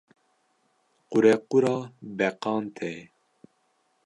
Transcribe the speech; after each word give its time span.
Qurequra 1.09 1.73
beqan 2.17 2.63
tê. 2.75 2.93